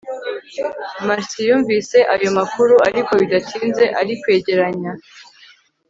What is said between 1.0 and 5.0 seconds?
marcy yumvise ayo makuru, ariko bidatinze arikwegeranya